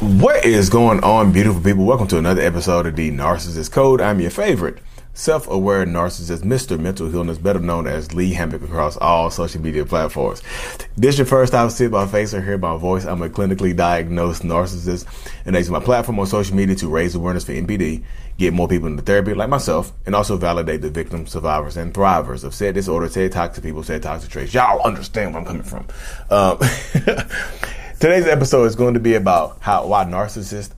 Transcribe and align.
What 0.00 0.44
is 0.44 0.70
going 0.70 1.02
on, 1.02 1.32
beautiful 1.32 1.60
people? 1.60 1.84
Welcome 1.84 2.06
to 2.08 2.18
another 2.18 2.40
episode 2.40 2.86
of 2.86 2.94
the 2.94 3.10
Narcissist 3.10 3.72
Code. 3.72 4.00
I'm 4.00 4.20
your 4.20 4.30
favorite 4.30 4.78
self-aware 5.14 5.86
narcissist, 5.86 6.44
Mr. 6.44 6.78
Mental 6.78 7.10
Healness, 7.10 7.38
better 7.38 7.58
known 7.58 7.88
as 7.88 8.14
Lee 8.14 8.32
Hammock 8.32 8.62
across 8.62 8.96
all 8.98 9.28
social 9.28 9.60
media 9.60 9.84
platforms. 9.84 10.40
This 10.96 11.16
is 11.16 11.18
your 11.18 11.26
first 11.26 11.52
time 11.52 11.68
seeing 11.70 11.90
my 11.90 12.06
face 12.06 12.32
or 12.32 12.40
hear 12.40 12.56
my 12.56 12.76
voice. 12.76 13.06
I'm 13.06 13.22
a 13.22 13.28
clinically 13.28 13.74
diagnosed 13.74 14.42
narcissist, 14.44 15.04
and 15.44 15.56
I 15.56 15.58
use 15.58 15.68
my 15.68 15.80
platform 15.80 16.20
on 16.20 16.26
social 16.28 16.54
media 16.54 16.76
to 16.76 16.88
raise 16.88 17.16
awareness 17.16 17.42
for 17.42 17.50
NPD, 17.50 18.04
get 18.36 18.54
more 18.54 18.68
people 18.68 18.86
into 18.86 19.02
therapy 19.02 19.34
like 19.34 19.48
myself, 19.48 19.92
and 20.06 20.14
also 20.14 20.36
validate 20.36 20.80
the 20.80 20.90
victims, 20.90 21.32
survivors, 21.32 21.76
and 21.76 21.92
thrivers 21.92 22.44
of 22.44 22.54
said 22.54 22.76
disorder, 22.76 23.08
said 23.08 23.32
toxic 23.32 23.64
people, 23.64 23.82
said 23.82 24.04
toxic 24.04 24.30
traits. 24.30 24.54
Y'all 24.54 24.80
understand 24.86 25.34
where 25.34 25.40
I'm 25.40 25.46
coming 25.46 25.64
from. 25.64 25.88
Um, 26.30 26.60
today's 27.98 28.28
episode 28.28 28.62
is 28.62 28.76
going 28.76 28.94
to 28.94 29.00
be 29.00 29.14
about 29.14 29.58
how 29.60 29.84
why 29.84 30.04
narcissists 30.04 30.72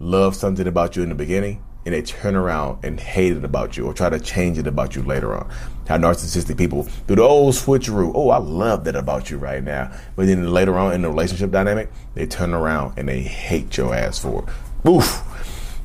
love 0.00 0.34
something 0.34 0.66
about 0.66 0.96
you 0.96 1.04
in 1.04 1.08
the 1.08 1.14
beginning 1.14 1.62
and 1.86 1.94
they 1.94 2.02
turn 2.02 2.34
around 2.34 2.84
and 2.84 2.98
hate 2.98 3.36
it 3.36 3.44
about 3.44 3.76
you 3.76 3.86
or 3.86 3.94
try 3.94 4.10
to 4.10 4.18
change 4.18 4.58
it 4.58 4.66
about 4.66 4.96
you 4.96 5.02
later 5.04 5.36
on. 5.36 5.48
How 5.86 5.98
narcissistic 5.98 6.58
people 6.58 6.88
do 7.06 7.14
the 7.14 7.22
old 7.22 7.54
switcheroo. 7.54 8.10
Oh, 8.16 8.30
I 8.30 8.38
love 8.38 8.82
that 8.84 8.96
about 8.96 9.30
you 9.30 9.38
right 9.38 9.62
now. 9.62 9.92
But 10.16 10.26
then 10.26 10.52
later 10.52 10.76
on 10.76 10.94
in 10.94 11.02
the 11.02 11.10
relationship 11.10 11.52
dynamic, 11.52 11.92
they 12.14 12.26
turn 12.26 12.52
around 12.52 12.98
and 12.98 13.08
they 13.08 13.20
hate 13.22 13.76
your 13.76 13.94
ass 13.94 14.18
for 14.18 14.42
it. 14.42 14.88
Oof. 14.88 15.22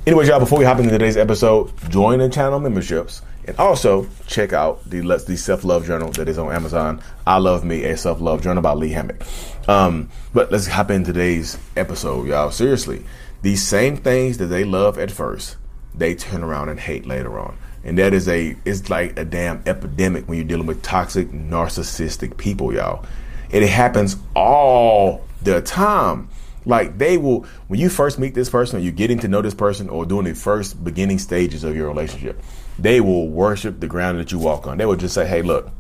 Anyway, 0.08 0.26
y'all, 0.26 0.40
before 0.40 0.58
we 0.58 0.66
hop 0.66 0.80
into 0.80 0.90
today's 0.90 1.18
episode, 1.18 1.72
join 1.92 2.18
the 2.18 2.30
channel 2.30 2.60
memberships 2.60 3.22
and 3.50 3.58
also 3.60 4.08
check 4.28 4.54
out 4.54 4.88
the 4.88 5.02
the 5.02 5.36
self 5.36 5.64
love 5.64 5.86
journal 5.86 6.12
that 6.12 6.30
is 6.30 6.38
on 6.38 6.54
Amazon. 6.54 7.02
I 7.26 7.40
love 7.40 7.64
me 7.66 7.84
a 7.84 7.98
self 7.98 8.22
love 8.22 8.44
journal 8.44 8.62
by 8.62 8.74
Lee 8.74 8.90
Hammock. 8.90 9.24
Um, 9.68 10.10
but 10.34 10.52
let's 10.52 10.68
hop 10.68 10.92
in 10.92 11.04
today's 11.04 11.58
episode, 11.76 12.28
y'all. 12.28 12.52
Seriously, 12.52 13.04
these 13.42 13.66
same 13.66 13.98
things 13.98 14.38
that 14.38 14.46
they 14.46 14.64
love 14.64 15.00
at 15.00 15.10
first, 15.10 15.58
they 15.96 16.14
turn 16.14 16.44
around 16.44 16.70
and 16.70 16.80
hate 16.80 17.08
later 17.08 17.40
on. 17.40 17.58
And 17.84 17.98
that 17.98 18.14
is 18.14 18.28
a 18.28 18.56
it's 18.66 18.88
like 18.92 19.18
a 19.18 19.26
damn 19.26 19.64
epidemic 19.66 20.28
when 20.28 20.38
you're 20.38 20.48
dealing 20.48 20.68
with 20.68 20.84
toxic 20.84 21.32
narcissistic 21.32 22.38
people, 22.38 22.72
y'all. 22.72 23.04
And 23.52 23.64
it 23.64 23.70
happens 23.70 24.16
all 24.36 25.26
the 25.42 25.60
time. 25.64 26.30
Like 26.70 27.00
they 27.00 27.18
will 27.18 27.48
when 27.68 27.80
you 27.80 27.90
first 27.90 28.20
meet 28.20 28.36
this 28.36 28.50
person 28.50 28.78
or 28.80 28.82
you're 28.82 28.92
getting 28.92 29.20
to 29.20 29.28
know 29.28 29.42
this 29.42 29.56
person 29.56 29.90
or 29.90 30.06
doing 30.06 30.26
the 30.26 30.36
first 30.36 30.82
beginning 30.84 31.18
stages 31.18 31.64
of 31.64 31.76
your 31.76 31.88
relationship, 31.88 32.42
they 32.78 33.02
will 33.02 33.28
worship 33.28 33.80
the 33.80 33.88
ground 33.88 34.20
that 34.20 34.32
you 34.32 34.38
walk 34.38 34.68
on. 34.68 34.78
They 34.78 34.86
will 34.86 34.96
just 34.96 35.16
say, 35.16 35.28
Hey, 35.28 35.42
look, 35.42 35.72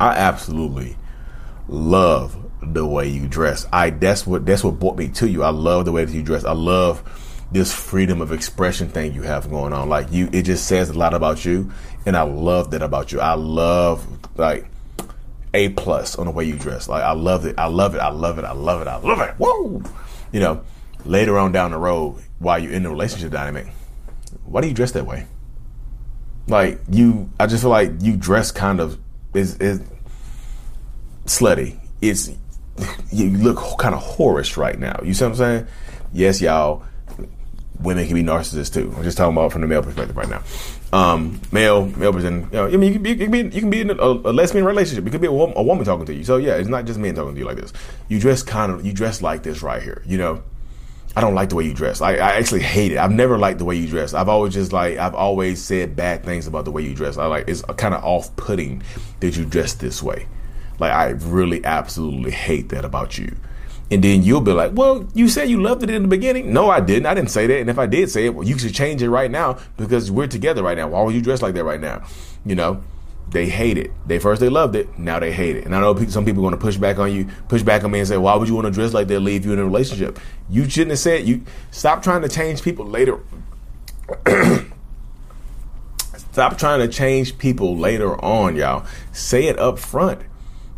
I 0.00 0.08
absolutely 0.08 0.96
love 1.68 2.36
the 2.60 2.84
way 2.84 3.06
you 3.06 3.28
dress. 3.28 3.64
I 3.72 3.90
that's 3.90 4.26
what 4.26 4.44
that's 4.44 4.64
what 4.64 4.80
brought 4.80 4.98
me 4.98 5.08
to 5.10 5.28
you. 5.28 5.44
I 5.44 5.50
love 5.50 5.84
the 5.84 5.92
way 5.92 6.04
that 6.04 6.12
you 6.12 6.24
dress. 6.24 6.44
I 6.44 6.52
love 6.52 7.02
this 7.52 7.72
freedom 7.72 8.20
of 8.20 8.32
expression 8.32 8.88
thing 8.88 9.12
you 9.12 9.22
have 9.22 9.50
going 9.50 9.72
on. 9.72 9.88
Like 9.88 10.10
you, 10.10 10.28
it 10.32 10.42
just 10.42 10.66
says 10.66 10.90
a 10.90 10.94
lot 10.94 11.14
about 11.14 11.44
you, 11.44 11.70
and 12.06 12.16
I 12.16 12.22
love 12.22 12.72
that 12.72 12.82
about 12.82 13.12
you. 13.12 13.20
I 13.20 13.34
love 13.34 14.04
like 14.36 14.66
a 15.54 15.68
plus 15.70 16.16
on 16.16 16.26
the 16.26 16.32
way 16.32 16.44
you 16.44 16.56
dress. 16.56 16.88
Like 16.88 17.02
I 17.02 17.12
love 17.12 17.44
it. 17.46 17.56
I 17.58 17.66
love 17.66 17.94
it. 17.94 17.98
I 17.98 18.10
love 18.10 18.38
it. 18.38 18.44
I 18.44 18.52
love 18.52 18.80
it. 18.80 18.88
I 18.88 18.96
love 18.96 19.20
it. 19.20 19.34
Whoa! 19.38 19.82
You 20.32 20.40
know, 20.40 20.64
later 21.04 21.38
on 21.38 21.52
down 21.52 21.70
the 21.70 21.78
road, 21.78 22.22
while 22.38 22.58
you're 22.58 22.72
in 22.72 22.82
the 22.82 22.90
relationship 22.90 23.30
dynamic, 23.32 23.68
why 24.44 24.60
do 24.60 24.68
you 24.68 24.74
dress 24.74 24.92
that 24.92 25.06
way? 25.06 25.26
Like 26.48 26.80
you, 26.90 27.30
I 27.38 27.46
just 27.46 27.62
feel 27.62 27.70
like 27.70 27.90
you 28.00 28.16
dress 28.16 28.50
kind 28.50 28.80
of 28.80 28.98
is 29.34 29.56
is 29.58 29.80
slutty. 31.26 31.78
It's 32.00 32.30
you 33.12 33.30
look 33.30 33.78
kind 33.78 33.94
of 33.94 34.02
whorish 34.02 34.56
right 34.56 34.78
now. 34.78 35.00
You 35.04 35.14
see 35.14 35.24
what 35.24 35.32
I'm 35.32 35.36
saying? 35.36 35.66
Yes, 36.12 36.40
y'all 36.40 36.84
women 37.80 38.06
can 38.06 38.14
be 38.14 38.22
narcissists 38.22 38.72
too. 38.72 38.92
I'm 38.96 39.02
just 39.02 39.16
talking 39.16 39.36
about 39.36 39.52
from 39.52 39.60
the 39.62 39.66
male 39.66 39.82
perspective 39.82 40.16
right 40.16 40.28
now. 40.28 40.42
Um, 40.92 41.40
male, 41.50 41.86
male 41.86 42.12
person. 42.12 42.42
You 42.42 42.48
know, 42.52 42.66
I 42.66 42.76
mean, 42.76 42.92
you 42.92 42.92
can 42.92 43.02
be, 43.02 43.10
you 43.10 43.16
can 43.16 43.30
be, 43.30 43.38
you 43.38 43.60
can 43.60 43.70
be 43.70 43.80
in 43.80 43.90
a, 43.90 43.94
a 43.94 44.32
lesbian 44.32 44.64
relationship. 44.64 45.06
It 45.06 45.10
could 45.10 45.20
be 45.20 45.26
a 45.26 45.30
a 45.30 45.62
woman 45.62 45.84
talking 45.84 46.06
to 46.06 46.14
you. 46.14 46.24
So 46.24 46.36
yeah, 46.36 46.54
it's 46.54 46.68
not 46.68 46.84
just 46.84 46.98
men 46.98 47.14
talking 47.14 47.34
to 47.34 47.38
you 47.40 47.46
like 47.46 47.56
this. 47.56 47.72
You 48.08 48.20
dress 48.20 48.42
kind 48.42 48.70
of, 48.72 48.84
you 48.84 48.92
dress 48.92 49.22
like 49.22 49.42
this 49.42 49.62
right 49.62 49.82
here. 49.82 50.02
You 50.06 50.18
know, 50.18 50.42
I 51.14 51.20
don't 51.20 51.34
like 51.34 51.50
the 51.50 51.56
way 51.56 51.64
you 51.64 51.74
dress. 51.74 52.00
I, 52.00 52.12
I 52.14 52.32
actually 52.32 52.62
hate 52.62 52.92
it. 52.92 52.98
I've 52.98 53.10
never 53.10 53.36
liked 53.36 53.58
the 53.58 53.64
way 53.64 53.76
you 53.76 53.86
dress. 53.86 54.14
I've 54.14 54.28
always 54.28 54.54
just 54.54 54.72
like, 54.72 54.98
I've 54.98 55.14
always 55.14 55.62
said 55.62 55.94
bad 55.94 56.24
things 56.24 56.46
about 56.46 56.64
the 56.64 56.70
way 56.70 56.82
you 56.82 56.94
dress. 56.94 57.18
I 57.18 57.26
like, 57.26 57.48
it's 57.48 57.62
kind 57.76 57.94
of 57.94 58.02
off 58.04 58.34
putting 58.36 58.82
that 59.20 59.36
you 59.36 59.44
dress 59.44 59.74
this 59.74 60.02
way. 60.02 60.26
Like, 60.78 60.92
I 60.92 61.10
really 61.10 61.64
absolutely 61.64 62.30
hate 62.30 62.70
that 62.70 62.84
about 62.84 63.18
you. 63.18 63.36
And 63.92 64.02
then 64.02 64.22
you'll 64.22 64.40
be 64.40 64.52
like, 64.52 64.72
well, 64.72 65.06
you 65.12 65.28
said 65.28 65.50
you 65.50 65.60
loved 65.60 65.82
it 65.82 65.90
in 65.90 66.00
the 66.00 66.08
beginning. 66.08 66.50
No, 66.50 66.70
I 66.70 66.80
didn't. 66.80 67.04
I 67.04 67.12
didn't 67.12 67.30
say 67.30 67.46
that. 67.46 67.60
And 67.60 67.68
if 67.68 67.78
I 67.78 67.84
did 67.84 68.10
say 68.10 68.24
it, 68.24 68.34
well, 68.34 68.48
you 68.48 68.58
should 68.58 68.72
change 68.72 69.02
it 69.02 69.10
right 69.10 69.30
now 69.30 69.58
because 69.76 70.10
we're 70.10 70.26
together 70.26 70.62
right 70.62 70.78
now. 70.78 70.88
Why 70.88 71.02
would 71.02 71.14
you 71.14 71.20
dress 71.20 71.42
like 71.42 71.52
that 71.56 71.64
right 71.64 71.78
now? 71.78 72.02
You 72.46 72.54
know, 72.54 72.82
they 73.28 73.50
hate 73.50 73.76
it. 73.76 73.90
They 74.06 74.18
first 74.18 74.40
they 74.40 74.48
loved 74.48 74.76
it. 74.76 74.98
Now 74.98 75.18
they 75.18 75.30
hate 75.30 75.56
it. 75.56 75.66
And 75.66 75.76
I 75.76 75.80
know 75.80 75.94
some 76.06 76.24
people 76.24 76.40
are 76.42 76.48
going 76.48 76.58
to 76.58 76.64
push 76.64 76.78
back 76.78 76.98
on 76.98 77.12
you, 77.12 77.26
push 77.48 77.62
back 77.62 77.84
on 77.84 77.90
me 77.90 77.98
and 77.98 78.08
say, 78.08 78.16
why 78.16 78.34
would 78.34 78.48
you 78.48 78.54
want 78.54 78.64
to 78.64 78.70
dress 78.70 78.94
like 78.94 79.08
that? 79.08 79.20
Leave 79.20 79.44
you 79.44 79.52
in 79.52 79.58
a 79.58 79.64
relationship. 79.64 80.18
You 80.48 80.66
shouldn't 80.70 80.92
have 80.92 80.98
said 80.98 81.28
you 81.28 81.44
stop 81.70 82.02
trying 82.02 82.22
to 82.22 82.30
change 82.30 82.62
people 82.62 82.86
later. 82.86 83.20
stop 86.32 86.56
trying 86.56 86.80
to 86.80 86.88
change 86.88 87.36
people 87.36 87.76
later 87.76 88.18
on, 88.24 88.56
y'all. 88.56 88.86
Say 89.12 89.48
it 89.48 89.58
up 89.58 89.78
front. 89.78 90.22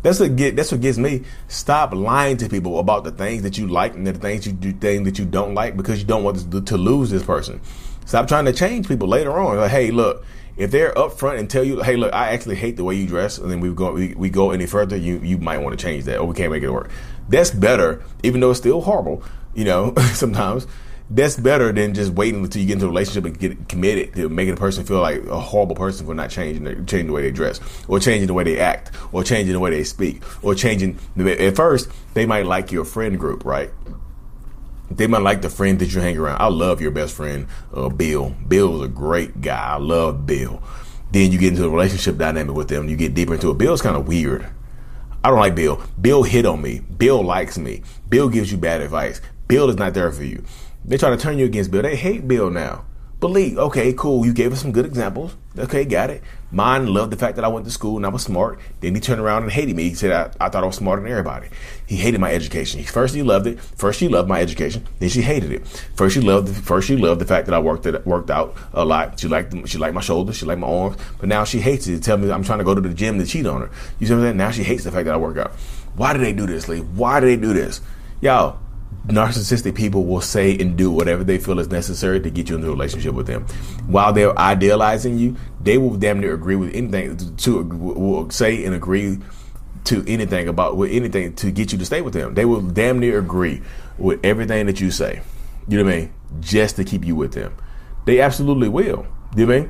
That's 0.05 0.19
what 0.19 0.35
get. 0.35 0.55
That's 0.55 0.71
what 0.71 0.81
gets 0.81 0.99
me. 0.99 1.23
Stop 1.47 1.91
lying 1.91 2.37
to 2.37 2.47
people 2.47 2.77
about 2.77 3.05
the 3.05 3.11
things 3.11 3.41
that 3.41 3.57
you 3.57 3.67
like 3.67 3.95
and 3.95 4.05
the 4.05 4.13
things 4.13 4.45
you 4.45 4.53
do, 4.53 4.71
things 4.71 5.03
that 5.05 5.17
you 5.17 5.25
don't 5.25 5.55
like 5.55 5.75
because 5.75 5.97
you 5.97 6.05
don't 6.05 6.23
want 6.23 6.67
to, 6.67 6.77
lose 6.77 7.09
this 7.09 7.23
person. 7.23 7.59
Stop 8.05 8.27
trying 8.27 8.45
to 8.45 8.53
change 8.53 8.87
people 8.87 9.07
later 9.07 9.39
on. 9.39 9.57
Like, 9.57 9.71
hey, 9.71 9.89
look, 9.89 10.23
if 10.57 10.69
they're 10.69 10.93
upfront 10.93 11.39
and 11.39 11.49
tell 11.49 11.63
you, 11.63 11.81
hey, 11.81 11.95
look, 11.95 12.13
I 12.13 12.33
actually 12.33 12.55
hate 12.55 12.77
the 12.77 12.83
way 12.83 12.93
you 12.93 13.07
dress, 13.07 13.39
and 13.39 13.49
then 13.49 13.61
we 13.61 13.73
go 13.73 13.93
we, 13.93 14.13
we 14.13 14.29
go 14.29 14.51
any 14.51 14.67
further, 14.67 14.95
you 14.95 15.17
you 15.23 15.39
might 15.39 15.57
want 15.57 15.75
to 15.75 15.83
change 15.83 16.03
that, 16.03 16.19
or 16.19 16.27
we 16.27 16.35
can't 16.35 16.51
make 16.51 16.61
it 16.61 16.69
work. 16.69 16.91
That's 17.27 17.49
better, 17.49 18.03
even 18.21 18.41
though 18.41 18.51
it's 18.51 18.59
still 18.59 18.81
horrible. 18.81 19.23
You 19.55 19.65
know, 19.65 19.95
sometimes 20.13 20.67
that's 21.09 21.37
better 21.37 21.71
than 21.71 21.93
just 21.93 22.11
waiting 22.13 22.43
until 22.43 22.61
you 22.61 22.67
get 22.67 22.73
into 22.73 22.85
a 22.85 22.89
relationship 22.89 23.25
and 23.25 23.39
get 23.39 23.69
committed 23.69 24.15
to 24.15 24.27
making 24.27 24.55
a 24.55 24.57
person 24.57 24.83
feel 24.83 25.01
like 25.01 25.23
a 25.25 25.39
horrible 25.39 25.75
person 25.75 26.05
for 26.05 26.15
not 26.15 26.29
changing 26.29 26.63
the, 26.63 26.73
changing 26.75 27.07
the 27.07 27.13
way 27.13 27.21
they 27.21 27.31
dress 27.31 27.59
or 27.87 27.99
changing 27.99 28.27
the 28.27 28.33
way 28.33 28.43
they 28.43 28.59
act 28.59 28.91
or 29.11 29.23
changing 29.23 29.53
the 29.53 29.59
way 29.59 29.69
they 29.69 29.83
speak 29.83 30.23
or 30.43 30.55
changing 30.55 30.97
at 31.17 31.55
first 31.55 31.89
they 32.15 32.25
might 32.25 32.45
like 32.45 32.71
your 32.71 32.83
friend 32.83 33.19
group 33.19 33.45
right 33.45 33.69
they 34.89 35.05
might 35.05 35.21
like 35.21 35.41
the 35.41 35.49
friend 35.49 35.79
that 35.79 35.93
you 35.93 36.01
hang 36.01 36.17
around 36.17 36.41
i 36.41 36.47
love 36.47 36.81
your 36.81 36.91
best 36.91 37.13
friend 37.13 37.47
uh, 37.73 37.89
bill 37.89 38.35
bill's 38.47 38.83
a 38.83 38.87
great 38.87 39.41
guy 39.41 39.73
i 39.73 39.77
love 39.77 40.25
bill 40.25 40.61
then 41.11 41.31
you 41.31 41.37
get 41.37 41.53
into 41.53 41.65
a 41.65 41.69
relationship 41.69 42.17
dynamic 42.17 42.55
with 42.55 42.67
them 42.67 42.89
you 42.89 42.95
get 42.95 43.13
deeper 43.13 43.35
into 43.35 43.51
it 43.51 43.57
bill's 43.57 43.81
kind 43.81 43.95
of 43.95 44.07
weird 44.07 44.47
I 45.23 45.29
don't 45.29 45.39
like 45.39 45.55
Bill. 45.55 45.81
Bill 45.99 46.21
hit 46.21 46.45
on 46.45 46.61
me. 46.61 46.81
Bill 46.81 47.23
likes 47.23 47.57
me. 47.57 47.81
Bill 48.07 48.29
gives 48.29 48.51
you 48.51 48.59
bad 48.59 48.81
advice. 48.81 49.21
Bill 49.47 49.67
is 49.71 49.75
not 49.75 49.95
there 49.95 50.11
for 50.11 50.23
you. 50.23 50.43
They 50.87 50.97
try 50.97 51.09
to 51.09 51.17
turn 51.17 51.39
you 51.39 51.45
against 51.45 51.71
Bill. 51.71 51.81
They 51.81 51.95
hate 51.95 52.27
Bill 52.27 52.49
now. 52.49 52.85
Believe, 53.19 53.57
okay, 53.57 53.91
cool. 53.93 54.23
You 54.25 54.33
gave 54.33 54.51
us 54.53 54.61
some 54.61 54.71
good 54.71 54.85
examples. 54.85 55.35
Okay, 55.57 55.83
got 55.85 56.09
it. 56.09 56.21
Mine 56.51 56.85
loved 56.85 57.11
the 57.11 57.17
fact 57.17 57.37
that 57.37 57.45
I 57.45 57.47
went 57.47 57.65
to 57.65 57.71
school 57.71 57.95
and 57.95 58.05
I 58.05 58.09
was 58.09 58.21
smart. 58.21 58.59
Then 58.81 58.93
he 58.93 59.01
turned 59.01 59.21
around 59.21 59.43
and 59.43 59.51
hated 59.51 59.75
me. 59.75 59.89
He 59.89 59.95
said 59.95 60.11
I, 60.11 60.45
I 60.45 60.49
thought 60.49 60.63
I 60.63 60.67
was 60.67 60.75
smarter 60.75 61.01
than 61.01 61.09
everybody. 61.09 61.47
He 61.87 61.95
hated 61.95 62.19
my 62.19 62.31
education. 62.31 62.83
First 62.83 63.15
he 63.15 63.23
loved 63.23 63.47
it. 63.47 63.59
First 63.59 63.99
she 63.99 64.09
loved 64.09 64.29
my 64.29 64.41
education. 64.41 64.85
Then 64.99 65.09
she 65.09 65.21
hated 65.21 65.51
it. 65.51 65.65
First 65.95 66.13
she 66.13 66.21
loved. 66.21 66.55
First 66.55 66.87
she 66.87 66.97
loved 66.97 67.19
the 67.19 67.25
fact 67.25 67.47
that 67.47 67.55
I 67.55 67.59
worked 67.59 67.85
it, 67.85 68.05
worked 68.05 68.29
out 68.29 68.55
a 68.73 68.83
lot. 68.83 69.19
She 69.19 69.27
liked 69.27 69.67
she 69.67 69.77
liked 69.77 69.95
my 69.95 70.01
shoulders. 70.01 70.35
She 70.35 70.45
liked 70.45 70.59
my 70.59 70.67
arms. 70.67 70.97
But 71.19 71.29
now 71.29 71.45
she 71.45 71.59
hates 71.59 71.87
it. 71.87 72.03
Tell 72.03 72.17
me 72.17 72.29
I'm 72.29 72.43
trying 72.43 72.59
to 72.59 72.65
go 72.65 72.75
to 72.75 72.81
the 72.81 72.93
gym 72.93 73.17
to 73.17 73.25
cheat 73.25 73.47
on 73.47 73.61
her. 73.61 73.71
You 73.99 74.07
see 74.07 74.13
what 74.13 74.19
I'm 74.19 74.25
saying? 74.25 74.37
Now 74.37 74.51
she 74.51 74.63
hates 74.63 74.83
the 74.83 74.91
fact 74.91 75.05
that 75.05 75.15
I 75.15 75.17
work 75.17 75.37
out. 75.37 75.51
Why 75.95 76.13
do 76.13 76.19
they 76.19 76.33
do 76.33 76.45
this, 76.45 76.67
Lee? 76.67 76.81
Why 76.81 77.21
do 77.21 77.25
they 77.25 77.37
do 77.37 77.53
this? 77.53 77.81
Y'all, 78.21 78.59
narcissistic 79.07 79.75
people 79.75 80.05
will 80.05 80.21
say 80.21 80.57
and 80.57 80.77
do 80.77 80.89
whatever 80.89 81.23
they 81.23 81.37
feel 81.37 81.59
is 81.59 81.69
necessary 81.69 82.19
to 82.19 82.29
get 82.29 82.49
you 82.49 82.55
into 82.55 82.67
a 82.67 82.71
relationship 82.71 83.13
with 83.13 83.27
them. 83.27 83.45
While 83.87 84.13
they're 84.13 84.37
idealizing 84.37 85.17
you, 85.19 85.35
they 85.61 85.77
will 85.77 85.95
damn 85.95 86.19
near 86.19 86.33
agree 86.33 86.55
with 86.55 86.73
anything 86.73 87.35
to, 87.37 87.63
will 87.63 88.29
say 88.29 88.65
and 88.65 88.73
agree 88.73 89.19
to 89.85 90.03
anything 90.07 90.47
about 90.47 90.77
with 90.77 90.91
anything 90.91 91.35
to 91.35 91.51
get 91.51 91.71
you 91.71 91.77
to 91.77 91.85
stay 91.85 92.01
with 92.01 92.13
them. 92.13 92.33
They 92.33 92.45
will 92.45 92.61
damn 92.61 92.99
near 92.99 93.19
agree 93.19 93.61
with 93.97 94.19
everything 94.23 94.65
that 94.65 94.81
you 94.81 94.91
say. 94.91 95.21
You 95.67 95.77
know 95.77 95.85
what 95.85 95.93
I 95.93 95.97
mean? 95.97 96.13
Just 96.39 96.75
to 96.77 96.83
keep 96.83 97.05
you 97.05 97.15
with 97.15 97.33
them. 97.33 97.55
They 98.05 98.19
absolutely 98.19 98.69
will. 98.69 99.07
You 99.35 99.45
know 99.45 99.53
what 99.53 99.55
I 99.55 99.59
mean? 99.59 99.69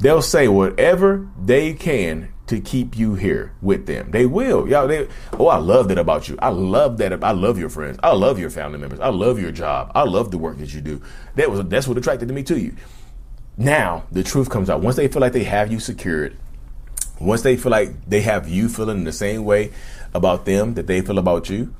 They'll 0.00 0.22
say 0.22 0.46
whatever 0.46 1.28
they 1.40 1.74
can 1.74 2.32
to 2.48 2.60
keep 2.60 2.96
you 2.96 3.14
here 3.14 3.52
with 3.62 3.86
them. 3.86 4.10
They 4.10 4.26
will. 4.26 4.68
Y'all, 4.68 4.88
they, 4.88 5.08
oh, 5.38 5.46
I 5.48 5.58
love 5.58 5.88
that 5.88 5.98
about 5.98 6.28
you. 6.28 6.36
I 6.40 6.48
love 6.48 6.98
that. 6.98 7.22
I 7.22 7.30
love 7.30 7.58
your 7.58 7.68
friends. 7.68 7.98
I 8.02 8.12
love 8.12 8.38
your 8.38 8.50
family 8.50 8.78
members. 8.78 9.00
I 9.00 9.08
love 9.08 9.40
your 9.40 9.52
job. 9.52 9.92
I 9.94 10.02
love 10.02 10.30
the 10.30 10.38
work 10.38 10.58
that 10.58 10.74
you 10.74 10.80
do. 10.80 11.00
That 11.36 11.50
was, 11.50 11.64
that's 11.68 11.86
what 11.86 11.96
attracted 11.96 12.30
me 12.30 12.42
to 12.44 12.58
you. 12.58 12.74
Now, 13.56 14.04
the 14.12 14.22
truth 14.22 14.50
comes 14.50 14.70
out. 14.70 14.80
Once 14.80 14.96
they 14.96 15.08
feel 15.08 15.20
like 15.20 15.32
they 15.32 15.44
have 15.44 15.70
you 15.70 15.80
secured, 15.80 16.36
once 17.20 17.42
they 17.42 17.56
feel 17.56 17.72
like 17.72 18.08
they 18.08 18.20
have 18.20 18.48
you 18.48 18.68
feeling 18.68 19.04
the 19.04 19.12
same 19.12 19.44
way 19.44 19.72
about 20.14 20.44
them 20.44 20.74
that 20.74 20.86
they 20.86 21.00
feel 21.00 21.18
about 21.18 21.50
you, 21.50 21.74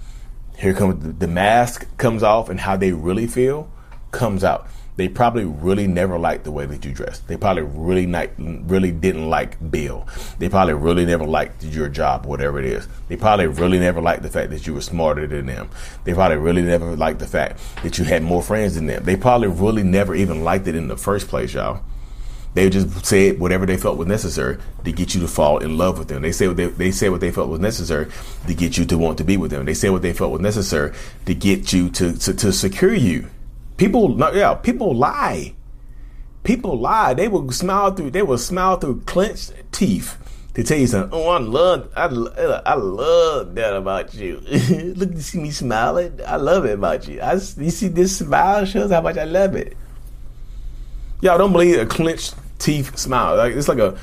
Here 0.59 0.75
comes 0.75 1.19
the 1.19 1.29
mask 1.29 1.87
comes 1.99 2.25
off, 2.25 2.49
and 2.49 2.59
how 2.59 2.76
they 2.76 2.93
really 2.93 3.29
feel 3.29 3.70
comes 4.11 4.43
out. 4.43 4.67
They 4.99 5.09
probably 5.09 5.45
really 5.45 5.87
never 5.87 6.19
liked 6.19 6.43
the 6.43 6.50
way 6.50 6.67
that 6.67 6.85
you 6.85 6.93
dressed. 6.93 7.29
They 7.29 7.37
probably 7.37 7.62
really 7.62 8.05
not, 8.05 8.31
really 8.37 8.91
didn't 8.91 9.31
like 9.31 9.71
Bill. 9.71 10.09
They 10.41 10.49
probably 10.49 10.75
really 10.75 11.06
never 11.06 11.25
liked 11.25 11.62
your 11.62 11.89
job, 11.89 12.27
whatever 12.27 12.59
it 12.59 12.65
is. 12.65 12.89
They 13.06 13.17
probably 13.17 13.47
really 13.47 13.79
never 13.79 14.00
liked 14.00 14.23
the 14.25 14.29
fact 14.29 14.50
that 14.50 14.67
you 14.67 14.75
were 14.75 14.81
smarter 14.81 15.29
than 15.29 15.47
them. 15.47 15.71
They 16.03 16.15
probably 16.15 16.39
really 16.39 16.62
never 16.62 16.97
liked 16.97 17.21
the 17.21 17.29
fact 17.29 17.61
that 17.85 17.97
you 17.97 18.06
had 18.06 18.25
more 18.25 18.43
friends 18.43 18.75
than 18.75 18.89
them. 18.89 19.05
They 19.05 19.15
probably 19.15 19.47
really 19.47 19.85
never 19.85 20.17
even 20.17 20.43
liked 20.43 20.67
it 20.67 20.75
in 20.75 20.89
the 20.89 20.97
first 20.97 21.29
place, 21.29 21.55
y'all. 21.55 21.81
They 22.55 22.69
just 22.69 23.06
said 23.06 23.39
whatever 23.39 23.67
they 23.67 23.77
felt 23.77 23.99
was 23.99 24.09
necessary 24.09 24.59
to 24.83 24.91
get 24.91 25.15
you 25.15 25.21
to 25.21 25.29
fall 25.29 25.59
in 25.59 25.79
love 25.79 26.01
with 26.01 26.09
them. 26.09 26.23
They 26.23 26.33
said 26.33 26.49
what 26.49 26.56
they, 26.56 26.67
they 26.67 26.91
said 26.91 27.12
what 27.12 27.21
they 27.21 27.31
felt 27.31 27.51
was 27.51 27.61
necessary 27.61 28.09
to 28.49 28.55
get 28.55 28.77
you 28.77 28.85
to 28.87 28.99
want 28.99 29.19
to 29.19 29.25
be 29.25 29.37
with 29.37 29.53
them. 29.53 29.65
They 29.65 29.75
said 29.75 29.93
what 29.93 30.03
they 30.03 30.12
felt 30.12 30.33
was 30.33 30.41
necessary 30.41 30.93
to 31.27 31.37
get 31.37 31.73
you 31.73 31.89
to, 31.91 32.15
to, 32.15 32.35
to 32.35 32.53
secure 32.53 32.94
you. 32.94 33.31
People, 33.79 34.19
yeah, 34.37 34.55
people 34.55 34.95
lie. 34.95 35.55
People 36.43 36.79
lie. 36.79 37.15
They 37.15 37.29
will 37.29 37.51
smile 37.53 37.93
through. 37.93 38.11
They 38.11 38.23
will 38.23 38.39
smile 38.39 38.77
through 38.77 39.03
clenched 39.03 39.53
teeth 39.73 40.19
to 40.55 40.65
tell 40.65 40.79
you 40.79 40.89
something. 40.89 41.11
Oh, 41.13 41.29
I 41.29 41.39
love, 41.39 41.89
I, 41.95 42.07
I 42.67 42.75
love 42.75 43.55
that 43.55 43.77
about 43.77 44.13
you. 44.15 44.41
Look, 44.97 45.13
you 45.13 45.21
see 45.21 45.39
me 45.39 45.53
smiling. 45.53 46.21
I 46.27 46.37
love 46.37 46.65
it 46.65 46.73
about 46.73 47.07
you. 47.07 47.21
I, 47.21 47.35
you 47.35 47.71
see 47.71 47.87
this 47.87 48.19
smile 48.19 48.65
shows 48.65 48.91
how 48.91 49.01
much 49.01 49.17
I 49.17 49.25
love 49.25 49.55
it. 49.55 49.77
Y'all 51.21 51.39
don't 51.39 51.53
believe 51.53 51.79
a 51.79 51.87
clenched 51.87 52.35
teeth 52.59 52.99
smile. 52.99 53.37
Like 53.37 53.55
it's 53.55 53.69
like 53.69 53.79
a, 53.79 53.97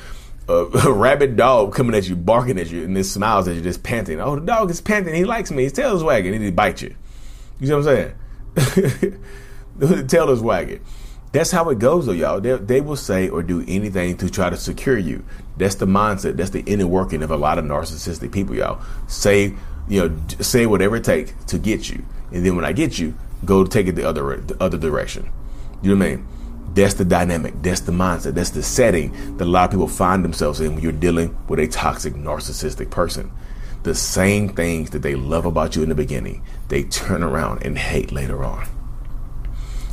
a, 0.47 0.53
a 0.85 0.93
rabid 0.93 1.35
dog 1.35 1.75
coming 1.75 1.95
at 1.95 2.07
you, 2.07 2.15
barking 2.15 2.57
at 2.57 2.71
you, 2.71 2.85
and 2.85 2.95
this 2.95 3.11
smiles 3.11 3.49
at 3.49 3.55
you, 3.55 3.61
just 3.61 3.83
panting. 3.83 4.21
Oh, 4.21 4.35
the 4.35 4.45
dog 4.45 4.71
is 4.71 4.79
panting. 4.79 5.15
He 5.15 5.25
likes 5.25 5.51
me. 5.51 5.63
His 5.63 5.73
tail 5.73 5.93
is 5.97 6.03
wagging. 6.03 6.33
And 6.33 6.41
he 6.41 6.51
bite 6.51 6.81
you. 6.81 6.95
You 7.59 7.67
see 7.67 7.73
what 7.73 7.87
I'm 7.89 8.13
saying? 8.55 9.19
the 9.77 10.03
tail 10.07 10.29
is 10.29 10.41
wagging. 10.41 10.81
That's 11.31 11.51
how 11.51 11.69
it 11.69 11.79
goes, 11.79 12.05
though, 12.05 12.13
y'all. 12.13 12.39
They, 12.39 12.55
they 12.55 12.81
will 12.81 12.95
say 12.95 13.27
or 13.27 13.43
do 13.43 13.63
anything 13.67 14.15
to 14.17 14.29
try 14.29 14.49
to 14.49 14.55
secure 14.55 14.97
you. 14.97 15.25
That's 15.57 15.75
the 15.75 15.85
mindset. 15.85 16.37
That's 16.37 16.51
the 16.51 16.61
inner 16.61 16.87
working 16.87 17.21
of 17.23 17.31
a 17.31 17.35
lot 17.35 17.57
of 17.57 17.65
narcissistic 17.65 18.31
people, 18.31 18.55
y'all. 18.55 18.81
Say, 19.07 19.53
you 19.89 20.07
know, 20.07 20.17
say 20.39 20.65
whatever 20.65 20.95
it 20.95 21.03
takes 21.03 21.33
to 21.47 21.57
get 21.57 21.89
you, 21.89 22.05
and 22.31 22.45
then 22.45 22.55
when 22.55 22.63
I 22.63 22.71
get 22.71 22.97
you, 22.99 23.15
go 23.43 23.65
take 23.65 23.87
it 23.87 23.95
the 23.95 24.07
other 24.07 24.37
the 24.37 24.61
other 24.63 24.77
direction. 24.77 25.29
You 25.81 25.93
know 25.93 25.99
what 25.99 26.11
I 26.11 26.15
mean? 26.15 26.27
That's 26.73 26.95
the 26.95 27.05
dynamic. 27.05 27.53
That's 27.61 27.81
the 27.81 27.91
mindset. 27.91 28.33
That's 28.33 28.49
the 28.51 28.63
setting 28.63 29.37
that 29.37 29.43
a 29.43 29.45
lot 29.45 29.65
of 29.65 29.71
people 29.71 29.87
find 29.87 30.23
themselves 30.23 30.59
in 30.61 30.73
when 30.73 30.83
you're 30.83 30.91
dealing 30.91 31.37
with 31.47 31.59
a 31.59 31.67
toxic, 31.67 32.13
narcissistic 32.15 32.89
person. 32.89 33.31
The 33.83 33.95
same 33.95 34.49
things 34.49 34.89
that 34.89 35.01
they 35.01 35.15
love 35.15 35.45
about 35.45 35.75
you 35.75 35.83
in 35.83 35.89
the 35.89 35.95
beginning, 35.95 36.43
they 36.69 36.83
turn 36.83 37.23
around 37.23 37.63
and 37.63 37.77
hate 37.77 38.11
later 38.11 38.43
on. 38.43 38.67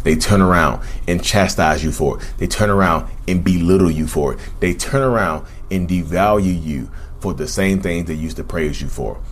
They 0.05 0.17
turn 0.17 0.41
around 0.41 0.85
and 1.07 1.23
chastise 1.23 1.85
you 1.85 1.93
for 1.93 2.19
it. 2.19 2.35
They 2.39 2.47
turn 2.47 2.71
around 2.71 3.11
and 3.29 3.45
belittle 3.45 3.91
you 3.91 4.07
for 4.07 4.35
it. 4.35 4.41
They 4.61 4.75
turn 4.75 5.03
around 5.03 5.47
and 5.71 5.89
devalue 5.89 6.63
you 6.63 6.91
for 7.21 7.35
the 7.35 7.47
same 7.47 7.81
things 7.81 8.07
they 8.07 8.15
used 8.15 8.37
to 8.37 8.45
praise 8.45 8.81
you 8.81 8.89
for. 8.89 9.23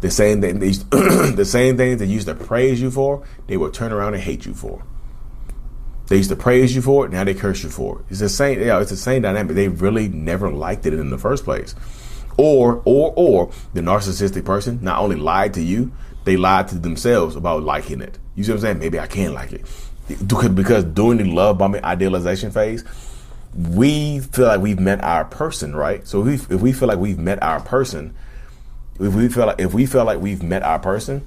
The 0.00 0.10
same 0.10 0.40
thing 0.40 0.58
they, 0.58 0.70
the 0.72 1.44
same 1.44 1.76
things 1.76 2.00
they 2.00 2.06
used 2.06 2.26
to 2.26 2.34
praise 2.34 2.80
you 2.80 2.90
for, 2.90 3.24
they 3.46 3.56
will 3.56 3.70
turn 3.70 3.92
around 3.92 4.14
and 4.14 4.22
hate 4.22 4.46
you 4.46 4.54
for. 4.54 4.84
They 6.08 6.16
used 6.16 6.30
to 6.30 6.36
praise 6.36 6.74
you 6.74 6.82
for 6.82 7.06
it. 7.06 7.12
Now 7.12 7.24
they 7.24 7.34
curse 7.34 7.62
you 7.62 7.70
for 7.70 8.00
it. 8.00 8.06
It's 8.10 8.20
the 8.20 8.28
same. 8.28 8.60
Yeah, 8.60 8.80
it's 8.80 8.90
the 8.90 8.96
same 8.96 9.22
dynamic. 9.22 9.54
They 9.54 9.68
really 9.68 10.08
never 10.08 10.50
liked 10.50 10.84
it 10.84 10.92
in 10.92 11.10
the 11.10 11.18
first 11.18 11.44
place. 11.44 11.74
Or, 12.36 12.82
or, 12.84 13.12
or 13.16 13.52
the 13.74 13.80
narcissistic 13.80 14.44
person 14.44 14.80
not 14.82 14.98
only 14.98 15.16
lied 15.16 15.54
to 15.54 15.62
you, 15.62 15.92
they 16.24 16.36
lied 16.36 16.68
to 16.68 16.78
themselves 16.78 17.36
about 17.36 17.62
liking 17.62 18.00
it. 18.00 18.18
You 18.34 18.44
see 18.44 18.50
what 18.50 18.56
I'm 18.56 18.62
saying? 18.62 18.78
Maybe 18.80 18.98
I 18.98 19.06
can 19.06 19.34
like 19.34 19.52
it 19.52 19.66
because 20.16 20.84
during 20.84 21.18
the 21.18 21.24
love 21.24 21.58
bombing 21.58 21.84
idealization 21.84 22.50
phase, 22.50 22.84
we 23.54 24.20
feel 24.20 24.46
like 24.46 24.60
we've 24.60 24.78
met 24.78 25.02
our 25.02 25.24
person, 25.24 25.74
right? 25.74 26.06
So 26.06 26.26
if 26.26 26.48
we, 26.48 26.56
if 26.56 26.62
we 26.62 26.72
feel 26.72 26.88
like 26.88 26.98
we've 26.98 27.18
met 27.18 27.42
our 27.42 27.60
person, 27.60 28.14
if 28.98 29.14
we 29.14 29.28
feel 29.28 29.46
like 29.46 29.60
if 29.60 29.74
we 29.74 29.86
feel 29.86 30.04
like 30.04 30.20
we've 30.20 30.42
met 30.42 30.62
our 30.62 30.78
person, 30.78 31.26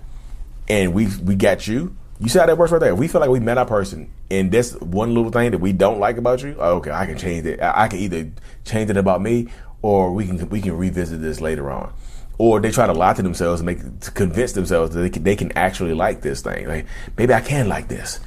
and 0.68 0.94
we 0.94 1.08
we 1.24 1.36
got 1.36 1.68
you, 1.68 1.96
you 2.20 2.30
see 2.30 2.40
how 2.40 2.46
that 2.46 2.58
works 2.58 2.72
right 2.72 2.80
there. 2.80 2.96
We 2.96 3.08
feel 3.08 3.22
like 3.22 3.30
we 3.30 3.40
met 3.40 3.58
our 3.58 3.66
person, 3.66 4.12
and 4.32 4.52
this 4.52 4.74
one 4.80 5.14
little 5.14 5.32
thing 5.32 5.52
that 5.52 5.58
we 5.58 5.74
don't 5.74 6.00
like 6.00 6.18
about 6.18 6.44
you. 6.44 6.56
Oh, 6.60 6.78
okay, 6.78 6.92
I 6.92 7.06
can 7.06 7.18
change 7.18 7.46
it. 7.46 7.60
I 7.62 7.88
can 7.88 8.00
either 8.00 8.32
change 8.64 8.90
it 8.90 8.98
about 8.98 9.22
me, 9.22 9.50
or 9.82 10.14
we 10.14 10.28
can 10.28 10.50
we 10.50 10.62
can 10.62 10.78
revisit 10.78 11.22
this 11.22 11.42
later 11.42 11.70
on. 11.72 11.94
Or 12.38 12.60
they 12.60 12.72
try 12.72 12.88
to 12.88 12.94
lie 12.94 13.14
to 13.14 13.22
themselves 13.22 13.62
and 13.62 13.66
make 13.68 14.00
to 14.02 14.12
convince 14.12 14.54
themselves 14.54 14.94
that 14.96 15.02
they 15.02 15.10
can, 15.10 15.24
they 15.24 15.36
can 15.36 15.52
actually 15.56 15.94
like 15.94 16.22
this 16.22 16.42
thing. 16.42 16.68
Like 16.68 16.88
maybe 17.18 17.34
I 17.34 17.42
can 17.42 17.68
like 17.68 17.90
this. 17.90 18.20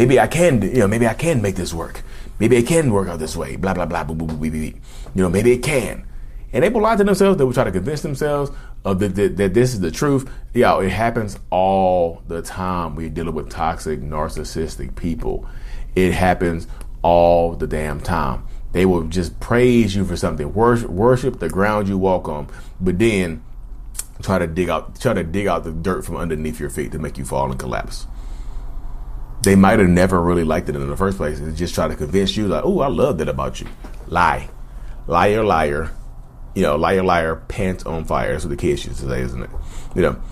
Maybe 0.00 0.18
I 0.18 0.28
can, 0.28 0.62
you 0.62 0.78
know, 0.78 0.88
maybe 0.88 1.06
I 1.06 1.12
can 1.12 1.42
make 1.42 1.56
this 1.56 1.74
work. 1.74 2.00
Maybe 2.38 2.56
it 2.56 2.66
can 2.66 2.90
work 2.90 3.06
out 3.06 3.18
this 3.18 3.36
way. 3.36 3.56
Blah 3.56 3.74
blah 3.74 3.84
blah. 3.84 4.02
Boo, 4.02 4.14
boo, 4.14 4.24
boo, 4.24 4.34
boo, 4.34 4.50
boo. 4.50 4.58
You 4.58 4.72
know, 5.14 5.28
maybe 5.28 5.52
it 5.52 5.62
can. 5.62 6.06
And 6.54 6.64
they 6.64 6.70
will 6.70 6.80
lie 6.80 6.96
to 6.96 7.04
themselves. 7.04 7.36
They 7.36 7.44
will 7.44 7.52
try 7.52 7.64
to 7.64 7.70
convince 7.70 8.00
themselves 8.00 8.50
of 8.82 8.98
the, 8.98 9.08
the, 9.08 9.28
that 9.28 9.52
this 9.52 9.74
is 9.74 9.80
the 9.80 9.90
truth. 9.90 10.26
Yeah, 10.54 10.80
it 10.80 10.88
happens 10.88 11.38
all 11.50 12.22
the 12.28 12.40
time. 12.40 12.96
We're 12.96 13.10
dealing 13.10 13.34
with 13.34 13.50
toxic, 13.50 14.00
narcissistic 14.00 14.96
people. 14.96 15.46
It 15.94 16.12
happens 16.12 16.66
all 17.02 17.54
the 17.54 17.66
damn 17.66 18.00
time. 18.00 18.46
They 18.72 18.86
will 18.86 19.02
just 19.02 19.38
praise 19.38 19.94
you 19.94 20.06
for 20.06 20.16
something, 20.16 20.54
worship, 20.54 20.88
worship 20.88 21.40
the 21.40 21.50
ground 21.50 21.88
you 21.88 21.98
walk 21.98 22.26
on, 22.26 22.48
but 22.80 22.98
then 22.98 23.44
try 24.22 24.38
to 24.38 24.46
dig 24.46 24.70
out, 24.70 24.98
try 24.98 25.12
to 25.12 25.24
dig 25.24 25.46
out 25.46 25.64
the 25.64 25.72
dirt 25.72 26.06
from 26.06 26.16
underneath 26.16 26.58
your 26.58 26.70
feet 26.70 26.90
to 26.92 26.98
make 26.98 27.18
you 27.18 27.26
fall 27.26 27.50
and 27.50 27.60
collapse. 27.60 28.06
They 29.42 29.56
might 29.56 29.78
have 29.78 29.88
never 29.88 30.20
really 30.20 30.44
liked 30.44 30.68
it 30.68 30.76
in 30.76 30.88
the 30.88 30.96
first 30.96 31.16
place. 31.16 31.40
Just 31.56 31.74
try 31.74 31.88
to 31.88 31.96
convince 31.96 32.36
you, 32.36 32.48
like, 32.48 32.64
"Oh, 32.64 32.80
I 32.80 32.88
love 32.88 33.18
that 33.18 33.28
about 33.28 33.60
you." 33.60 33.66
Lie, 34.08 34.48
liar, 35.06 35.42
liar 35.42 35.90
you 36.54 36.62
know, 36.62 36.76
liar, 36.76 37.02
liar, 37.02 37.36
pants 37.48 37.84
on 37.84 38.04
fire. 38.04 38.32
That's 38.32 38.44
what 38.44 38.50
the 38.50 38.56
kids 38.56 38.84
used 38.84 39.00
to 39.00 39.08
say, 39.08 39.22
isn't 39.22 39.42
it? 39.42 39.50
You 39.94 40.02
know, 40.02 40.22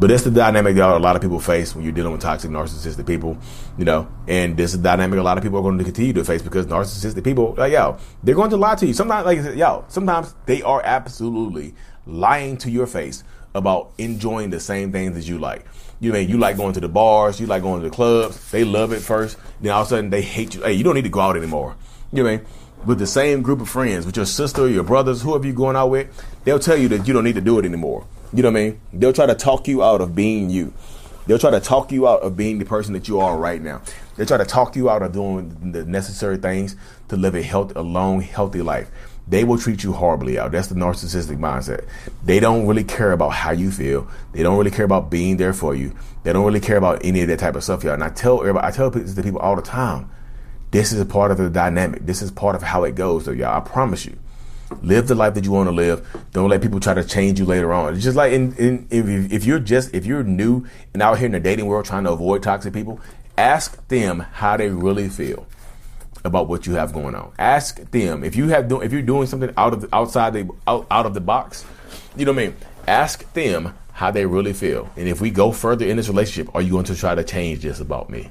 but 0.00 0.08
that's 0.08 0.24
the 0.24 0.30
dynamic 0.30 0.74
that 0.76 0.88
a 0.88 0.98
lot 0.98 1.16
of 1.16 1.22
people 1.22 1.38
face 1.38 1.74
when 1.74 1.84
you're 1.84 1.92
dealing 1.92 2.12
with 2.12 2.20
toxic, 2.20 2.50
narcissistic 2.50 3.06
people, 3.06 3.38
you 3.78 3.84
know, 3.84 4.08
and 4.26 4.56
this 4.56 4.72
is 4.72 4.78
the 4.78 4.82
dynamic 4.82 5.18
a 5.18 5.22
lot 5.22 5.38
of 5.38 5.44
people 5.44 5.58
are 5.58 5.62
going 5.62 5.78
to 5.78 5.84
continue 5.84 6.12
to 6.12 6.24
face 6.24 6.42
because 6.42 6.66
narcissistic 6.66 7.22
people, 7.22 7.54
like, 7.56 7.72
yo, 7.72 7.96
they're 8.22 8.34
going 8.34 8.50
to 8.50 8.56
lie 8.56 8.74
to 8.74 8.86
you. 8.86 8.92
Sometimes, 8.92 9.26
like, 9.26 9.56
yo, 9.56 9.84
sometimes 9.88 10.34
they 10.46 10.62
are 10.62 10.82
absolutely 10.84 11.74
lying 12.06 12.56
to 12.56 12.70
your 12.70 12.86
face 12.86 13.22
about 13.54 13.92
enjoying 13.98 14.50
the 14.50 14.58
same 14.58 14.90
things 14.90 15.16
as 15.16 15.28
you 15.28 15.38
like. 15.38 15.64
You 16.02 16.12
mean 16.12 16.28
you 16.28 16.36
like 16.36 16.56
going 16.56 16.72
to 16.72 16.80
the 16.80 16.88
bars, 16.88 17.38
you 17.38 17.46
like 17.46 17.62
going 17.62 17.80
to 17.80 17.88
the 17.88 17.94
clubs. 17.94 18.50
They 18.50 18.64
love 18.64 18.92
it 18.92 18.98
first, 19.02 19.38
then 19.60 19.70
all 19.70 19.82
of 19.82 19.86
a 19.86 19.90
sudden 19.90 20.10
they 20.10 20.20
hate 20.20 20.56
you. 20.56 20.62
Hey, 20.62 20.72
you 20.72 20.82
don't 20.82 20.96
need 20.96 21.04
to 21.04 21.08
go 21.08 21.20
out 21.20 21.36
anymore. 21.36 21.76
You 22.12 22.24
know 22.24 22.28
I 22.28 22.36
mean? 22.38 22.46
with 22.84 22.98
the 22.98 23.06
same 23.06 23.40
group 23.40 23.60
of 23.60 23.68
friends, 23.68 24.04
with 24.04 24.16
your 24.16 24.26
sister, 24.26 24.68
your 24.68 24.82
brothers, 24.82 25.22
whoever 25.22 25.46
you're 25.46 25.54
going 25.54 25.76
out 25.76 25.90
with, 25.90 26.08
they'll 26.42 26.58
tell 26.58 26.76
you 26.76 26.88
that 26.88 27.06
you 27.06 27.14
don't 27.14 27.22
need 27.22 27.36
to 27.36 27.40
do 27.40 27.56
it 27.60 27.64
anymore. 27.64 28.04
You 28.32 28.42
know 28.42 28.50
what 28.50 28.58
I 28.58 28.64
mean? 28.64 28.80
They'll 28.92 29.12
try 29.12 29.26
to 29.26 29.36
talk 29.36 29.68
you 29.68 29.84
out 29.84 30.00
of 30.00 30.12
being 30.16 30.50
you. 30.50 30.72
They'll 31.28 31.38
try 31.38 31.52
to 31.52 31.60
talk 31.60 31.92
you 31.92 32.08
out 32.08 32.22
of 32.22 32.36
being 32.36 32.58
the 32.58 32.64
person 32.64 32.94
that 32.94 33.06
you 33.06 33.20
are 33.20 33.36
right 33.36 33.62
now. 33.62 33.82
They'll 34.16 34.26
try 34.26 34.38
to 34.38 34.44
talk 34.44 34.74
you 34.74 34.90
out 34.90 35.02
of 35.02 35.12
doing 35.12 35.70
the 35.70 35.84
necessary 35.84 36.36
things 36.36 36.74
to 37.10 37.16
live 37.16 37.36
a 37.36 37.42
healthy, 37.42 37.74
a 37.76 37.82
long, 37.82 38.22
healthy 38.22 38.60
life. 38.60 38.90
They 39.32 39.44
will 39.44 39.56
treat 39.56 39.82
you 39.82 39.94
horribly 39.94 40.38
out. 40.38 40.52
That's 40.52 40.68
the 40.68 40.74
narcissistic 40.74 41.38
mindset. 41.38 41.86
They 42.22 42.38
don't 42.38 42.66
really 42.66 42.84
care 42.84 43.12
about 43.12 43.30
how 43.30 43.52
you 43.52 43.70
feel. 43.70 44.06
They 44.32 44.42
don't 44.42 44.58
really 44.58 44.70
care 44.70 44.84
about 44.84 45.10
being 45.10 45.38
there 45.38 45.54
for 45.54 45.74
you. 45.74 45.94
They 46.22 46.34
don't 46.34 46.44
really 46.44 46.60
care 46.60 46.76
about 46.76 47.02
any 47.02 47.22
of 47.22 47.28
that 47.28 47.38
type 47.38 47.56
of 47.56 47.64
stuff, 47.64 47.82
y'all. 47.82 47.94
And 47.94 48.04
I 48.04 48.10
tell 48.10 48.40
everybody, 48.40 48.66
I 48.66 48.70
tell 48.70 48.90
this 48.90 49.14
to 49.14 49.22
people 49.22 49.40
all 49.40 49.56
the 49.56 49.62
time 49.62 50.10
this 50.70 50.92
is 50.92 51.00
a 51.00 51.06
part 51.06 51.30
of 51.30 51.38
the 51.38 51.48
dynamic. 51.48 52.04
This 52.04 52.20
is 52.20 52.30
part 52.30 52.54
of 52.54 52.62
how 52.62 52.84
it 52.84 52.94
goes, 52.94 53.24
though, 53.24 53.32
y'all. 53.32 53.56
I 53.56 53.60
promise 53.60 54.04
you. 54.04 54.18
Live 54.82 55.08
the 55.08 55.14
life 55.14 55.32
that 55.32 55.46
you 55.46 55.50
want 55.52 55.66
to 55.66 55.74
live. 55.74 56.06
Don't 56.32 56.50
let 56.50 56.60
people 56.60 56.80
try 56.80 56.92
to 56.92 57.02
change 57.02 57.38
you 57.40 57.46
later 57.46 57.72
on. 57.72 57.94
It's 57.94 58.04
just 58.04 58.18
like 58.18 58.34
in, 58.34 58.54
in 58.56 58.86
if, 58.90 59.32
if 59.32 59.44
you're 59.46 59.60
just 59.60 59.94
if 59.94 60.04
you're 60.04 60.24
new 60.24 60.66
and 60.92 61.02
out 61.02 61.16
here 61.16 61.26
in 61.26 61.32
the 61.32 61.40
dating 61.40 61.64
world 61.64 61.86
trying 61.86 62.04
to 62.04 62.12
avoid 62.12 62.42
toxic 62.42 62.74
people, 62.74 63.00
ask 63.38 63.88
them 63.88 64.20
how 64.20 64.58
they 64.58 64.68
really 64.68 65.08
feel 65.08 65.46
about 66.24 66.48
what 66.48 66.66
you 66.66 66.74
have 66.74 66.92
going 66.92 67.14
on. 67.14 67.32
Ask 67.38 67.90
them 67.90 68.24
if 68.24 68.36
you 68.36 68.48
have 68.48 68.68
do, 68.68 68.80
if 68.80 68.92
you're 68.92 69.02
doing 69.02 69.26
something 69.26 69.52
out 69.56 69.72
of 69.72 69.82
the, 69.82 69.88
outside 69.94 70.32
the 70.32 70.48
out, 70.66 70.86
out 70.90 71.06
of 71.06 71.14
the 71.14 71.20
box. 71.20 71.64
You 72.16 72.24
know 72.24 72.32
what 72.32 72.42
I 72.42 72.46
mean? 72.46 72.56
Ask 72.86 73.32
them 73.32 73.74
how 73.92 74.10
they 74.10 74.26
really 74.26 74.52
feel. 74.52 74.90
And 74.96 75.08
if 75.08 75.20
we 75.20 75.30
go 75.30 75.52
further 75.52 75.86
in 75.86 75.96
this 75.96 76.08
relationship, 76.08 76.54
are 76.54 76.62
you 76.62 76.72
going 76.72 76.84
to 76.84 76.96
try 76.96 77.14
to 77.14 77.24
change 77.24 77.60
this 77.60 77.80
about 77.80 78.10
me? 78.10 78.30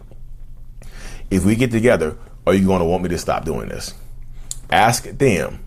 If 1.30 1.46
we 1.46 1.56
get 1.56 1.72
together, 1.72 2.18
are 2.46 2.54
you 2.54 2.66
going 2.66 2.80
to 2.80 2.86
want 2.86 3.04
me 3.04 3.10
to 3.10 3.18
stop 3.18 3.46
doing 3.46 3.70
this? 3.70 3.94
Ask 4.70 5.04
them 5.04 5.60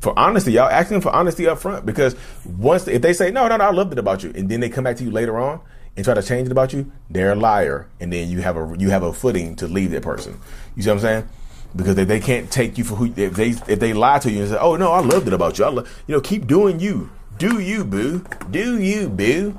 for 0.00 0.18
honesty, 0.18 0.52
y'all. 0.52 0.68
Ask 0.68 0.88
them 0.88 1.00
for 1.00 1.10
honesty 1.10 1.46
up 1.46 1.58
front 1.58 1.86
because 1.86 2.16
once 2.44 2.88
if 2.88 3.02
they 3.02 3.12
say 3.12 3.30
no, 3.30 3.48
no, 3.48 3.56
no, 3.56 3.64
I 3.64 3.70
loved 3.70 3.92
it 3.92 3.98
about 3.98 4.22
you, 4.22 4.32
and 4.34 4.48
then 4.48 4.60
they 4.60 4.68
come 4.68 4.84
back 4.84 4.96
to 4.96 5.04
you 5.04 5.10
later 5.10 5.38
on 5.38 5.60
and 5.96 6.04
try 6.04 6.14
to 6.14 6.22
change 6.22 6.46
it 6.46 6.52
about 6.52 6.72
you, 6.72 6.90
they're 7.10 7.32
a 7.32 7.36
liar, 7.36 7.88
and 8.00 8.12
then 8.12 8.28
you 8.28 8.40
have 8.40 8.56
a 8.56 8.76
you 8.78 8.90
have 8.90 9.02
a 9.02 9.12
footing 9.12 9.56
to 9.56 9.66
leave 9.66 9.90
that 9.90 10.02
person. 10.02 10.38
You 10.76 10.82
see 10.82 10.90
what 10.90 10.96
I'm 10.96 11.00
saying? 11.00 11.28
Because 11.76 11.94
they, 11.94 12.04
they 12.04 12.20
can't 12.20 12.50
take 12.50 12.78
you 12.78 12.84
for 12.84 12.94
who 12.96 13.12
if 13.16 13.34
they 13.34 13.50
if 13.50 13.78
they 13.78 13.92
lie 13.92 14.18
to 14.20 14.30
you 14.30 14.40
and 14.40 14.50
say, 14.50 14.58
oh 14.58 14.76
no, 14.76 14.92
I 14.92 15.00
loved 15.00 15.26
it 15.26 15.32
about 15.32 15.58
you. 15.58 15.64
I 15.64 15.68
love, 15.68 16.02
you 16.06 16.14
know, 16.14 16.20
keep 16.20 16.46
doing 16.46 16.80
you, 16.80 17.10
do 17.38 17.60
you, 17.60 17.84
boo, 17.84 18.24
do 18.50 18.80
you, 18.80 19.08
boo. 19.08 19.58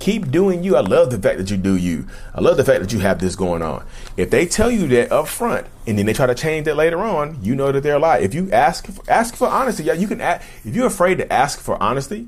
Keep 0.00 0.32
doing 0.32 0.64
you. 0.64 0.74
I 0.74 0.80
love 0.80 1.10
the 1.10 1.18
fact 1.18 1.38
that 1.38 1.48
you 1.48 1.56
do 1.56 1.76
you. 1.76 2.08
I 2.34 2.40
love 2.40 2.56
the 2.56 2.64
fact 2.64 2.80
that 2.80 2.92
you 2.92 2.98
have 2.98 3.20
this 3.20 3.36
going 3.36 3.62
on. 3.62 3.86
If 4.16 4.30
they 4.30 4.46
tell 4.46 4.68
you 4.68 4.88
that 4.88 5.12
up 5.12 5.28
front 5.28 5.68
and 5.86 5.96
then 5.96 6.06
they 6.06 6.12
try 6.12 6.26
to 6.26 6.34
change 6.34 6.66
it 6.66 6.74
later 6.74 6.98
on, 6.98 7.38
you 7.40 7.54
know 7.54 7.70
that 7.70 7.84
they're 7.84 7.94
a 7.94 8.00
lie. 8.00 8.18
If 8.18 8.34
you 8.34 8.50
ask 8.50 8.88
ask 9.08 9.36
for 9.36 9.46
honesty, 9.46 9.84
yeah, 9.84 9.92
you 9.92 10.08
can. 10.08 10.20
Ask, 10.20 10.44
if 10.64 10.74
you're 10.74 10.88
afraid 10.88 11.18
to 11.18 11.32
ask 11.32 11.60
for 11.60 11.80
honesty, 11.80 12.26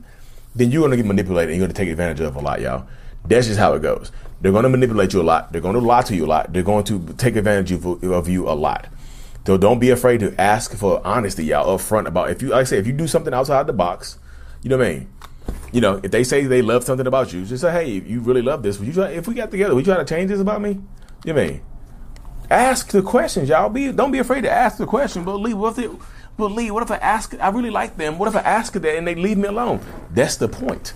then 0.54 0.70
you're 0.70 0.82
going 0.82 0.92
to 0.92 0.96
get 0.96 1.06
manipulated 1.06 1.50
and 1.50 1.58
you're 1.58 1.66
going 1.66 1.74
to 1.74 1.82
take 1.82 1.90
advantage 1.90 2.20
of 2.20 2.36
a 2.36 2.40
lot, 2.40 2.60
y'all. 2.60 2.86
That's 3.24 3.48
just 3.48 3.58
how 3.58 3.74
it 3.74 3.82
goes. 3.82 4.12
They're 4.40 4.52
going 4.52 4.64
to 4.64 4.68
manipulate 4.68 5.12
you 5.12 5.20
a 5.20 5.24
lot. 5.24 5.50
They're 5.50 5.60
going 5.60 5.74
to 5.74 5.80
lie 5.80 6.02
to 6.02 6.14
you 6.14 6.26
a 6.26 6.28
lot. 6.28 6.52
They're 6.52 6.62
going 6.62 6.84
to 6.84 7.12
take 7.14 7.34
advantage 7.34 7.72
of 7.72 8.28
you 8.28 8.48
a 8.48 8.52
lot. 8.52 8.86
So 9.46 9.58
don't 9.58 9.78
be 9.78 9.90
afraid 9.90 10.20
to 10.20 10.38
ask 10.40 10.74
for 10.74 11.06
honesty, 11.06 11.44
y'all, 11.44 11.74
up 11.74 11.80
front 11.82 12.08
about 12.08 12.30
if 12.30 12.40
you, 12.40 12.48
like 12.48 12.62
I 12.62 12.64
say, 12.64 12.78
if 12.78 12.86
you 12.86 12.94
do 12.94 13.06
something 13.06 13.34
outside 13.34 13.66
the 13.66 13.74
box, 13.74 14.18
you 14.62 14.70
know 14.70 14.78
what 14.78 14.86
I 14.86 14.92
mean? 14.94 15.12
You 15.72 15.82
know, 15.82 16.00
if 16.02 16.10
they 16.10 16.24
say 16.24 16.44
they 16.44 16.62
love 16.62 16.84
something 16.84 17.06
about 17.06 17.32
you, 17.32 17.44
just 17.44 17.60
say, 17.60 17.70
hey, 17.70 17.90
you 17.90 18.20
really 18.20 18.40
love 18.40 18.62
this. 18.62 18.78
Would 18.78 18.88
you 18.88 18.94
try, 18.94 19.10
if 19.10 19.28
we 19.28 19.34
got 19.34 19.50
together, 19.50 19.74
would 19.74 19.86
you 19.86 19.92
try 19.92 20.02
to 20.02 20.08
change 20.08 20.30
this 20.30 20.40
about 20.40 20.62
me? 20.62 20.80
You 21.24 21.32
know 21.32 21.34
what 21.34 21.42
I 21.42 21.46
mean? 21.48 21.62
Ask 22.50 22.90
the 22.90 23.02
questions, 23.02 23.48
y'all. 23.48 23.68
Be 23.68 23.90
don't 23.92 24.12
be 24.12 24.18
afraid 24.18 24.42
to 24.42 24.50
ask 24.50 24.78
the 24.78 24.86
question. 24.86 25.24
But 25.24 25.36
Lee, 25.36 25.54
what 25.54 25.70
if 25.70 25.76
they, 25.76 25.98
but 26.36 26.52
Lee, 26.52 26.70
what 26.70 26.82
if 26.82 26.90
I 26.90 26.96
ask? 26.96 27.34
I 27.40 27.48
really 27.48 27.70
like 27.70 27.96
them. 27.96 28.18
What 28.18 28.28
if 28.28 28.36
I 28.36 28.40
ask 28.40 28.74
that 28.74 28.96
and 28.96 29.06
they 29.06 29.14
leave 29.14 29.38
me 29.38 29.48
alone? 29.48 29.80
That's 30.10 30.36
the 30.36 30.48
point. 30.48 30.92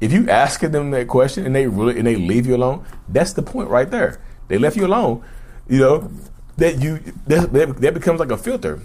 if 0.00 0.12
you 0.12 0.28
ask 0.28 0.60
them 0.60 0.90
that 0.90 1.08
question 1.08 1.46
and 1.46 1.54
they 1.54 1.66
really 1.66 1.98
and 1.98 2.06
they 2.06 2.16
leave 2.16 2.46
you 2.46 2.56
alone, 2.56 2.84
that's 3.08 3.32
the 3.32 3.42
point 3.42 3.70
right 3.70 3.90
there. 3.90 4.20
They 4.48 4.58
left 4.58 4.76
you 4.76 4.86
alone. 4.86 5.24
You 5.66 5.78
know 5.78 6.10
that 6.56 6.80
you 6.80 6.98
that, 7.26 7.52
that 7.80 7.94
becomes 7.94 8.20
like 8.20 8.30
a 8.30 8.36
filter. 8.36 8.80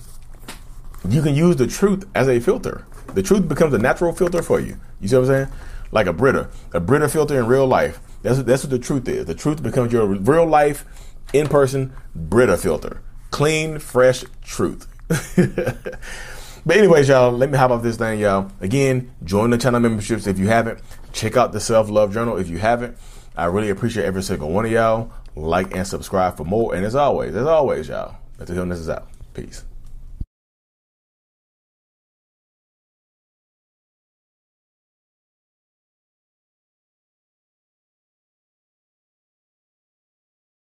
You 1.07 1.21
can 1.21 1.35
use 1.35 1.55
the 1.55 1.67
truth 1.67 2.05
as 2.15 2.27
a 2.27 2.39
filter. 2.39 2.85
The 3.13 3.21
truth 3.21 3.47
becomes 3.47 3.73
a 3.73 3.77
natural 3.77 4.13
filter 4.13 4.41
for 4.41 4.59
you. 4.59 4.77
You 4.99 5.07
see 5.07 5.15
what 5.15 5.21
I'm 5.21 5.27
saying? 5.27 5.47
Like 5.91 6.07
a 6.07 6.13
Brita, 6.13 6.49
a 6.73 6.79
Brita 6.79 7.07
filter 7.07 7.39
in 7.39 7.45
real 7.47 7.67
life. 7.67 7.99
That's 8.23 8.41
that's 8.43 8.63
what 8.63 8.71
the 8.71 8.79
truth 8.79 9.07
is. 9.07 9.25
The 9.25 9.35
truth 9.35 9.61
becomes 9.61 9.93
your 9.93 10.05
real 10.05 10.45
life, 10.45 10.85
in 11.33 11.47
person 11.47 11.93
Brita 12.15 12.57
filter. 12.57 13.01
Clean, 13.31 13.79
fresh 13.79 14.23
truth. 14.43 14.87
but 15.07 16.77
anyways, 16.77 17.07
y'all, 17.07 17.31
let 17.31 17.51
me 17.51 17.57
hop 17.57 17.71
off 17.71 17.83
this 17.83 17.97
thing, 17.97 18.19
y'all. 18.19 18.51
Again, 18.61 19.13
join 19.23 19.49
the 19.51 19.57
channel 19.57 19.79
memberships 19.79 20.25
if 20.25 20.39
you 20.39 20.47
haven't. 20.47 20.79
Check 21.13 21.37
out 21.37 21.51
the 21.51 21.59
self 21.59 21.89
love 21.89 22.13
journal 22.13 22.37
if 22.37 22.49
you 22.49 22.57
haven't. 22.57 22.97
I 23.37 23.45
really 23.45 23.69
appreciate 23.69 24.05
every 24.05 24.23
single 24.23 24.49
one 24.49 24.65
of 24.65 24.71
y'all. 24.71 25.11
Like 25.35 25.75
and 25.75 25.85
subscribe 25.85 26.37
for 26.37 26.45
more. 26.45 26.75
And 26.75 26.85
as 26.85 26.95
always, 26.95 27.35
as 27.35 27.45
always, 27.45 27.87
y'all, 27.89 28.15
Mental 28.37 28.55
Healness 28.55 28.79
is 28.79 28.89
out. 28.89 29.07
Peace. 29.33 29.63